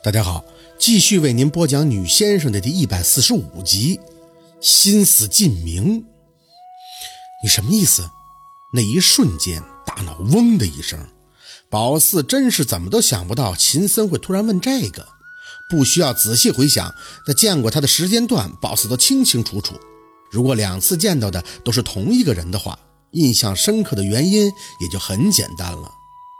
[0.00, 0.44] 大家好，
[0.78, 3.98] 继续为您播讲《女先生》的第一百四十五集，
[4.60, 6.04] 心思尽明。
[7.42, 8.08] 你什么意思？
[8.72, 11.04] 那一瞬间，大脑嗡的一声，
[11.68, 15.04] 宝四真是怎么都想不到秦森会突然问这个。
[15.68, 16.94] 不需要仔细回想，
[17.26, 19.74] 那见过他的时间段，宝四都清清楚楚。
[20.30, 22.78] 如果两次见到的都是同一个人的话，
[23.10, 25.90] 印象深刻的原因也就很简单了。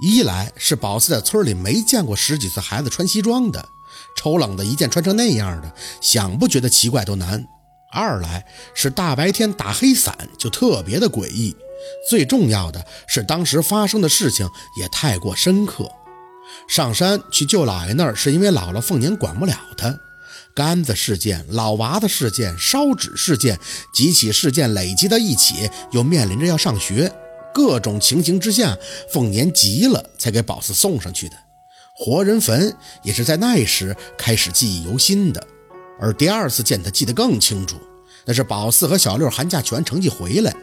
[0.00, 3.68] 一来是宝四在村里没见过十几岁孩子穿西装的，
[4.16, 7.38] 丑冷的一件穿成那样的，想不觉得奇怪都难；
[7.92, 11.54] 二来是大白天打黑伞就特别的诡异，
[12.08, 15.90] 最重要的是当时发生的事情也太过深刻。
[16.66, 19.94] 上山去舅姥爷那儿是因为姥姥凤年管不了他，
[20.54, 23.60] 杆子事件、老娃子事件、烧纸事件
[23.92, 27.12] 几起事件累积到一起，又面临着要上学。
[27.52, 28.76] 各种情形之下，
[29.12, 31.36] 凤年急了，才给宝四送上去的。
[31.94, 35.46] 活人坟也是在那时开始记忆犹新的，
[36.00, 37.76] 而第二次见他记得更清楚，
[38.24, 40.54] 那是宝四和小六寒假全成绩回来，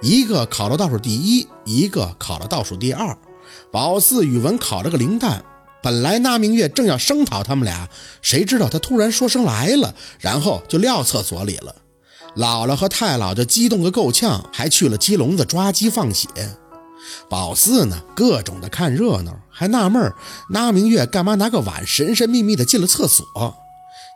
[0.00, 3.16] 一个考了倒数第一，一个考了倒数第二。
[3.72, 5.44] 宝四语文考了个零蛋，
[5.82, 7.88] 本来那明月正要声讨他们俩，
[8.22, 11.74] 谁知道他突然说声来了，然后就撂厕所里了。
[12.36, 16.28] 姥姥和太姥就激动得够呛，还去了鸡笼子抓鸡放血。
[17.28, 20.12] 宝四呢，各种的看热闹，还纳闷
[20.50, 23.24] 那明月干嘛拿个碗神神秘秘的进了厕所。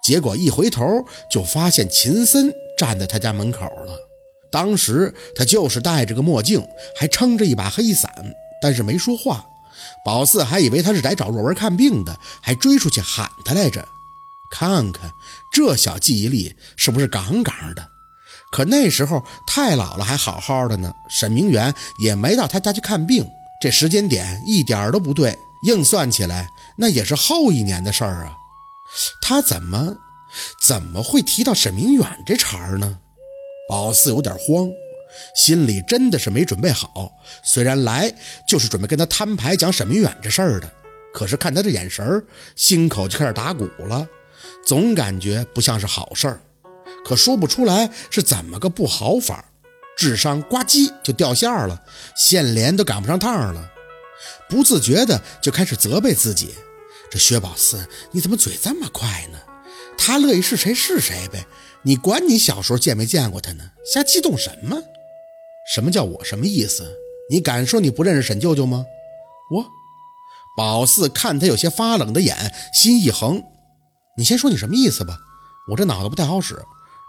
[0.04, 0.84] 结果一回头
[1.30, 3.96] 就发现秦森站在他家门口了。
[4.50, 6.62] 当时他就是戴着个墨镜，
[6.96, 8.12] 还撑着一把黑伞，
[8.60, 9.46] 但是没说话。
[10.04, 13.86] 宝四还以为他是来找若文看病的，还追出去喊他来着。
[14.50, 15.10] 看看
[15.52, 17.88] 这小记忆力是不是杠杠的？
[18.50, 23.24] 可那时候太姥姥还好好的呢，沈明远也没到他家去看病，
[23.60, 28.36] 这时间点一点都不对，硬算起来那也是后一年的事儿啊。
[29.22, 29.96] 他怎么
[30.60, 32.98] 怎么会提到沈明远这茬儿呢？
[33.68, 34.68] 宝四有点慌，
[35.36, 37.12] 心里真的是没准备好。
[37.44, 38.12] 虽然来
[38.48, 40.68] 就是准备跟他摊牌讲沈明远这事儿的，
[41.14, 42.24] 可是看他这眼神儿，
[42.56, 44.04] 心口就开始打鼓了，
[44.66, 46.40] 总感觉不像是好事儿。
[47.04, 49.44] 可说不出来是怎么个不好法，
[49.96, 51.82] 智商呱唧就掉线了，
[52.16, 53.70] 线连都赶不上趟了，
[54.48, 56.54] 不自觉的就开始责备自己：
[57.10, 59.38] 这薛宝四你怎么嘴这么快呢？
[59.98, 61.46] 他乐意是谁是谁呗，
[61.82, 63.64] 你管你小时候见没见过他呢？
[63.84, 64.78] 瞎激动什么？
[65.74, 66.90] 什么叫我什么意思？
[67.30, 68.84] 你敢说你不认识沈舅舅吗？
[69.52, 69.66] 我
[70.56, 73.42] 宝四看他有些发冷的眼，心一横：
[74.16, 75.18] 你先说你什么意思吧，
[75.70, 76.60] 我这脑子不太好使。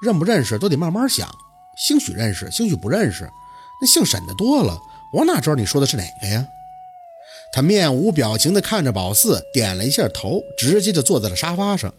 [0.01, 1.29] 认不认识都得慢慢想，
[1.77, 3.29] 兴许认识，兴许不认识。
[3.79, 4.77] 那姓沈的多了，
[5.13, 6.45] 我哪知道你说的是哪个呀？
[7.53, 11.93] 他面无表情地看着宝四，点了一下头，直接就坐在了沙发上。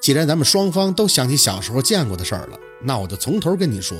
[0.00, 3.98] 既然咱们双方都想起小时候见过的事儿了，那我就从头跟你说。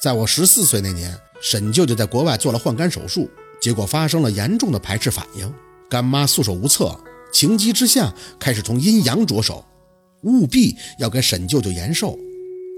[0.00, 3.30] 在我十四岁那年，沈舅舅在国外做了换肝手术，
[3.60, 5.52] 结果发生了严重的排斥反应，
[5.90, 6.98] 干妈束手无策，
[7.32, 9.64] 情急之下开始从阴阳着手，
[10.22, 12.18] 务必要给沈舅舅延寿。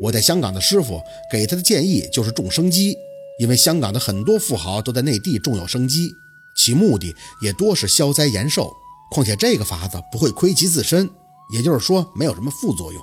[0.01, 1.01] 我在香港的师傅
[1.31, 2.97] 给他的建议就是种生鸡，
[3.39, 6.11] 因为香港的很多富豪都在内地种有生鸡，
[6.57, 8.73] 其目的也多是消灾延寿。
[9.11, 11.09] 况且这个法子不会亏及自身，
[11.53, 13.03] 也就是说没有什么副作用。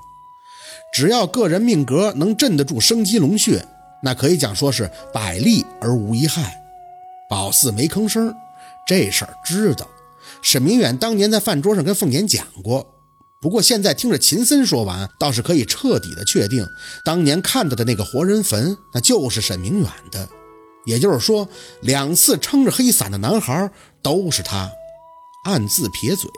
[0.93, 3.65] 只要个人命格能镇得住生鸡龙穴，
[4.03, 6.61] 那可以讲说是百利而无一害。
[7.29, 8.35] 宝四没吭声，
[8.85, 9.87] 这事儿知道。
[10.41, 12.90] 沈明远当年在饭桌上跟凤年讲过。
[13.41, 16.63] 不过现在听着秦森说完，倒是可以彻底的确定，
[17.03, 20.29] 当年看到的那个活人坟，那就是沈明远的。
[20.85, 21.49] 也就是说，
[21.81, 23.71] 两次撑着黑伞的男孩
[24.03, 24.71] 都是他。
[25.43, 26.29] 暗自撇嘴，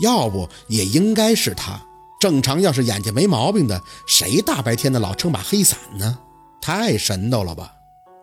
[0.00, 1.80] 要不也应该是他。
[2.20, 6.20] 正常要是眼睛没毛病的，谁大白天的老撑把黑伞呢？
[6.60, 7.72] 太神叨了吧！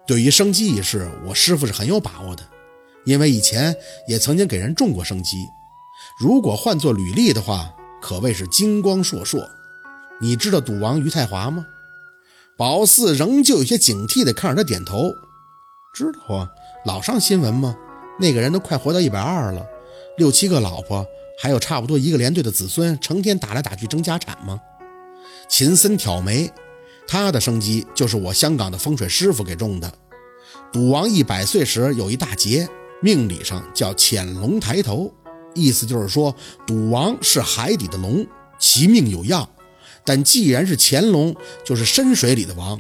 [0.08, 2.44] 对于生机一事，我师傅是很有把握的，
[3.06, 3.76] 因为以前
[4.08, 5.46] 也曾经给人种过生机。
[6.18, 9.48] 如果换做履历的话，可谓是金光烁烁。
[10.22, 11.66] 你知道赌王于太华吗？
[12.57, 15.13] 宝四仍旧有些警惕地看着他点头。
[15.94, 16.50] 知道啊，
[16.86, 17.75] 老上新闻吗？
[18.19, 19.66] 那个人都快活到一百二了，
[20.18, 21.06] 六七个老婆，
[21.42, 24.60] 还有差不多一个连队的子孙，成天打来打去争家产吗？
[25.48, 26.52] 秦森挑眉，
[27.07, 29.92] 他的生机就是我香港的风水师傅给种的。
[30.72, 32.68] 赌王一百岁时有一大劫，
[33.02, 35.12] 命理上叫潜龙抬头。
[35.54, 36.36] 意思就是说，
[36.66, 38.25] 赌王是海底的龙，
[38.60, 39.48] 其命有恙。
[40.06, 41.36] 但既然是潜龙，
[41.66, 42.80] 就是深水里的王，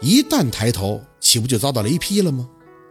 [0.00, 2.48] 一旦抬头，岂不就遭到雷劈了吗？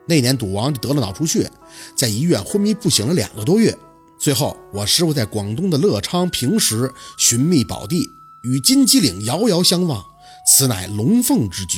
[0.07, 1.49] 那年赌王就得了脑出血，
[1.95, 3.75] 在医院昏迷不醒了两个多月。
[4.19, 8.09] 最后，我师傅在广东的乐昌平时寻觅宝地，
[8.43, 10.03] 与金鸡岭遥遥相望，
[10.45, 11.77] 此乃龙凤之局。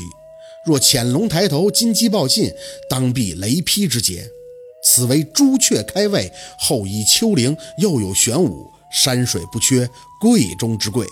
[0.66, 2.52] 若潜龙抬头，金鸡报信，
[2.90, 4.28] 当避雷劈之劫。
[4.84, 9.90] 此为朱雀开胃，后依丘陵，又有玄武，山水不缺，
[10.20, 11.08] 贵中之贵。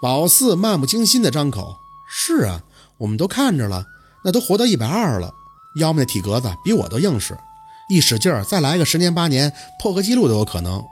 [0.00, 1.76] 宝四漫不经心地张口
[2.08, 2.62] ：“是啊，
[2.98, 3.86] 我们都看着了，
[4.24, 5.32] 那都活到一百二了，
[5.76, 7.38] 要么那体格子比我都硬实。”
[7.88, 10.82] 一使劲儿，再来个十年八年，破个记录都有可能。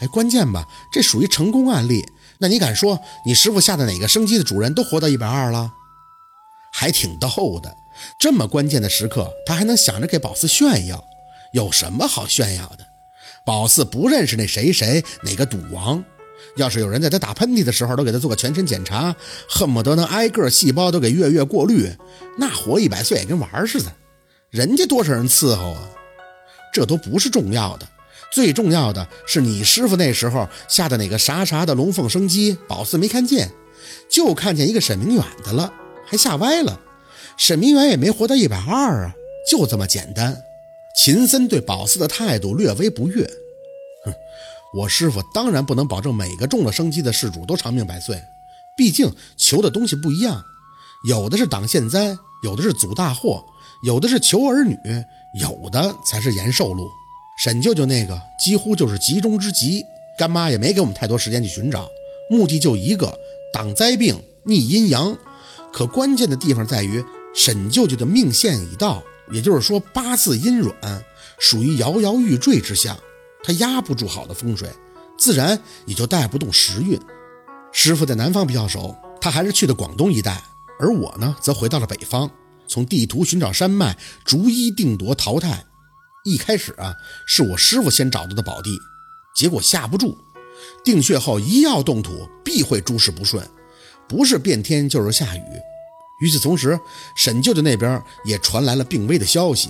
[0.00, 2.04] 哎，关键吧，这属于成功案例。
[2.38, 5.72] 那你敢说你师傅下的哪个生机的主人都活到一百二了？
[6.72, 7.76] 还挺逗的。
[8.18, 11.04] 这么关键的时刻，他还能想着给宝四炫耀？
[11.52, 12.86] 有什么好炫耀的？
[13.44, 16.04] 宝四不认识那谁谁哪个赌王。
[16.56, 19.14] 要是有人在他打喷嚏的时候都给他做个全身检查，
[19.48, 21.90] 恨不得能挨个细胞都给月月过滤，
[22.38, 23.92] 那活一百岁也跟玩似的。
[24.50, 25.88] 人家多少人伺候啊？
[26.72, 27.86] 这都不是重要的，
[28.32, 33.50] 最重要的是你师傅那时候下的哪个啥啥的龙凤生机，宝四没看见，
[34.10, 35.72] 就看见一个沈明远的了，
[36.06, 36.78] 还吓歪了。
[37.44, 39.16] 沈明远也没活到一百二啊，
[39.50, 40.40] 就这么简单。
[40.94, 43.28] 秦森对宝四的态度略微不悦，
[44.04, 44.14] 哼，
[44.72, 48.22] 我师傅当然不能保证每个中了生机的事主都长命百岁，
[48.76, 50.40] 毕竟求的东西不一样，
[51.08, 53.44] 有的是挡现灾，有的是阻大祸，
[53.82, 54.78] 有的是求儿女。
[55.40, 56.88] 有的才是延寿路，
[57.42, 59.82] 沈舅舅那个几乎就是急中之急，
[60.16, 61.88] 干妈也没给我们太多时间去寻找，
[62.30, 63.18] 目的就一个
[63.52, 65.18] 挡灾病、逆阴阳。
[65.72, 67.02] 可关键的地方在于，
[67.34, 71.04] 沈舅舅的命线已到，也就是说八字阴软，
[71.38, 72.98] 属于摇摇欲坠之象，
[73.42, 74.68] 他压不住好的风水，
[75.18, 77.00] 自然也就带不动时运。
[77.72, 80.44] 师傅在南方比较熟，他还是去的广东一带，
[80.78, 82.30] 而我呢，则回到了北方。
[82.68, 85.64] 从地图寻找山脉，逐一定夺淘汰。
[86.24, 86.94] 一开始啊，
[87.26, 88.78] 是我师傅先找到的宝地，
[89.34, 90.16] 结果下不住。
[90.84, 93.46] 定穴后一要动土，必会诸事不顺，
[94.08, 95.42] 不是变天就是下雨。
[96.22, 96.78] 与此同时，
[97.16, 99.68] 沈舅舅那边也传来了病危的消息。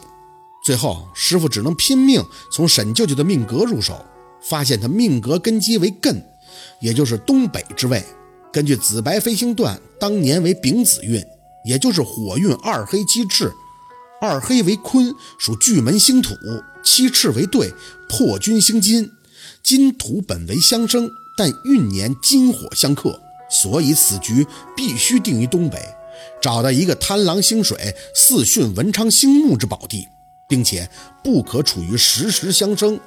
[0.62, 4.04] 最后，师傅只能拼命从沈舅舅的命格入手，
[4.42, 6.22] 发现他命格根基为艮，
[6.80, 8.04] 也就是东北之位。
[8.52, 11.20] 根据紫白飞星段，当年为丙子运。
[11.64, 13.52] 也就是火运二黑七赤，
[14.20, 16.34] 二黑为坤，属巨门星土；
[16.82, 17.72] 七赤为兑，
[18.08, 19.08] 破军星金。
[19.62, 21.08] 金土本为相生，
[21.38, 23.16] 但运年金火相克，
[23.48, 24.44] 所以此局
[24.76, 25.78] 必须定于东北，
[26.40, 30.08] 找到一个贪狼星水、四巽文昌星木之宝地，
[30.48, 30.88] 并且
[31.22, 32.98] 不可处于时时相生，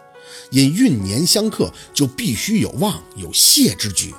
[0.51, 4.13] 因运年相克，就必须有旺有泄之局。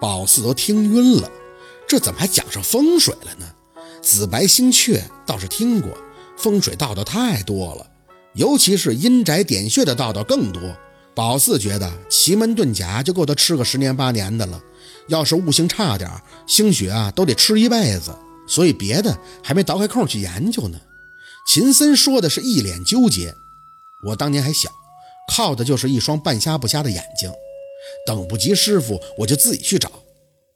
[0.00, 1.30] 宝四都听晕了。
[1.88, 3.46] 这怎么还讲上风水了呢？
[4.02, 5.90] 紫白星雀倒是听过，
[6.36, 7.86] 风水道道太多了，
[8.34, 10.60] 尤其是阴宅点穴的道道更多。
[11.14, 14.60] 宝四觉得奇门遁甲就够他吃个十年八年的了，
[15.08, 16.10] 要是悟性差点，
[16.46, 18.16] 兴许啊都得吃一辈子。
[18.46, 20.80] 所以别的还没倒开空去研究呢。
[21.46, 23.34] 秦森说的是一脸纠结。
[24.06, 24.70] 我当年还小，
[25.34, 27.30] 靠的就是一双半瞎不瞎的眼睛，
[28.06, 29.90] 等不及师傅，我就自己去找。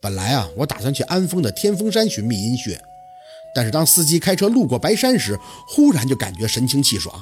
[0.00, 2.80] 本来啊，我打算去安丰的天峰山寻觅阴穴，
[3.54, 7.14] 但是当司机开车路过白山时，忽然就感觉神清气爽。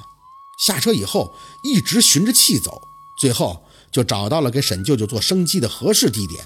[0.65, 1.33] 下车以后，
[1.65, 2.81] 一直循着气走，
[3.19, 6.45] 最后就找到了给沈舅舅做生机的合适地点，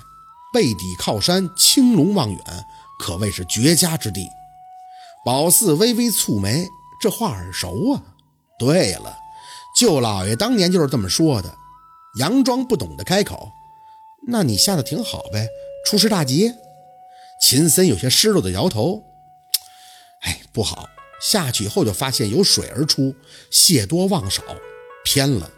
[0.54, 2.40] 背底靠山，青龙望远，
[3.00, 4.30] 可谓是绝佳之地。
[5.24, 6.68] 宝四微微蹙眉，
[7.00, 8.00] 这话耳熟啊。
[8.56, 9.18] 对了，
[9.76, 11.52] 舅老爷当年就是这么说的。
[12.20, 13.50] 佯装不懂的开口
[14.28, 15.48] ：“那你下的挺好呗。”
[15.84, 16.54] 出师大吉，
[17.42, 19.02] 秦森有些失落的摇头。
[20.20, 20.88] 哎，不好！
[21.20, 23.12] 下去以后就发现有水而出，
[23.50, 24.42] 蟹多旺少，
[25.04, 25.50] 偏了。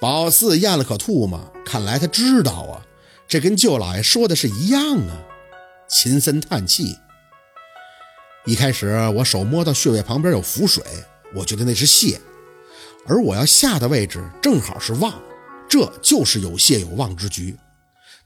[0.00, 2.82] 宝四咽了口吐沫，看来他知道啊，
[3.26, 5.22] 这跟舅老爷说的是一样啊。
[5.88, 6.98] 秦森叹气。
[8.46, 10.84] 一开始我手摸到穴位旁边有浮水，
[11.34, 12.20] 我觉得那是蟹，
[13.06, 15.22] 而我要下的位置正好是旺，
[15.68, 17.56] 这就是有蟹有旺之局。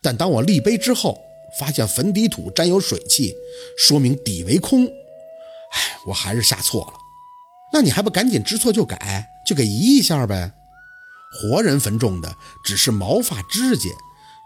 [0.01, 1.21] 但当我立碑之后，
[1.59, 3.35] 发现坟底土沾有水气，
[3.79, 4.87] 说明底为空。
[4.87, 6.93] 哎，我还是下错了。
[7.73, 10.53] 那你还不赶紧知错就改，就给移一下呗？
[11.31, 13.91] 活人坟种的只是毛发指甲，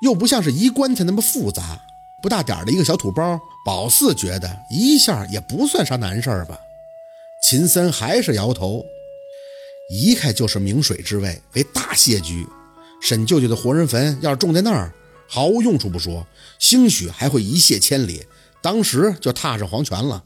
[0.03, 1.81] 又不像是移棺材那么复杂。
[2.23, 6.57] 不大点的一个小土包，宝四觉得一下也不算啥难事儿吧？
[7.43, 8.85] 秦森还是摇头。
[9.91, 12.47] 移开就是明水之位，为大谢局。
[13.01, 14.93] 沈舅舅的活人坟要是种在那儿。
[15.29, 16.27] 毫无用处不说，
[16.59, 18.25] 兴许还会一泻千里，
[18.61, 20.23] 当时就踏上黄泉了。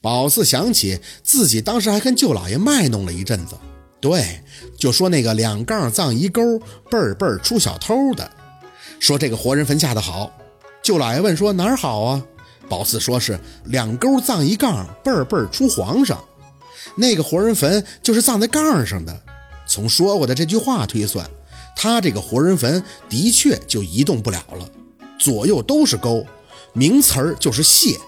[0.00, 3.54] 宝四想起自己当时还跟舅老爷卖弄了一阵子，
[4.00, 4.42] 对，
[4.76, 6.58] 就说那个两杠葬一沟，
[6.90, 8.28] 辈儿辈儿出小偷的，
[9.02, 10.30] 说这个活人坟下的好。
[10.80, 12.22] 舅老爷问说哪儿好啊？
[12.68, 16.22] 宝四说是两沟葬一杠，辈儿辈儿出皇上。
[16.94, 19.22] 那个活人坟就是葬在杠上的。
[19.66, 21.28] 从说过的这句话推算，
[21.74, 24.68] 他这个活人坟的确就移动不了了，
[25.18, 26.24] 左右都是沟，
[26.72, 27.98] 名词儿就是谢。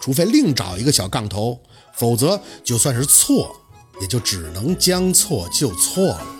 [0.00, 1.58] 除非另找一个小杠头，
[1.92, 3.50] 否则就算是错。
[4.00, 6.35] 也就只能将错就错了。